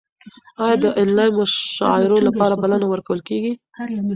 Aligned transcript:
ایا 0.63 0.75
د 0.83 0.85
انلاین 1.01 1.31
مشاعرو 1.39 2.17
لپاره 2.27 2.53
بلنه 2.63 2.85
ورکول 2.89 3.19
کیږي؟ 3.29 3.53